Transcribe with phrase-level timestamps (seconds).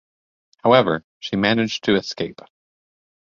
[0.63, 2.41] However, she managed to escape.